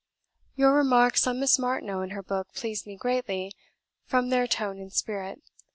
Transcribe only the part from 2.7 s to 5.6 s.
me greatly, from their tone and spirit.